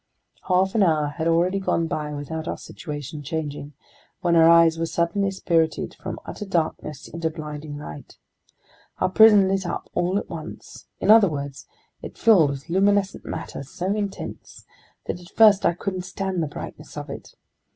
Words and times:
Half 0.47 0.73
an 0.73 0.81
hour 0.81 1.09
had 1.09 1.27
already 1.27 1.59
gone 1.59 1.85
by 1.85 2.11
without 2.11 2.47
our 2.47 2.57
situation 2.57 3.21
changing, 3.21 3.73
when 4.21 4.35
our 4.35 4.49
eyes 4.49 4.79
were 4.79 4.87
suddenly 4.87 5.29
spirited 5.29 5.93
from 5.93 6.19
utter 6.25 6.43
darkness 6.43 7.07
into 7.07 7.29
blinding 7.29 7.77
light. 7.77 8.17
Our 8.97 9.09
prison 9.09 9.47
lit 9.47 9.63
up 9.67 9.91
all 9.93 10.17
at 10.17 10.27
once; 10.27 10.87
in 10.99 11.11
other 11.11 11.29
words, 11.29 11.67
it 12.01 12.17
filled 12.17 12.49
with 12.49 12.67
luminescent 12.67 13.25
matter 13.25 13.61
so 13.61 13.93
intense 13.95 14.65
that 15.05 15.19
at 15.19 15.29
first 15.29 15.67
I 15.67 15.73
couldn't 15.75 16.01
stand 16.01 16.41
the 16.41 16.47
brightness 16.47 16.97
of 16.97 17.07
it. 17.11 17.35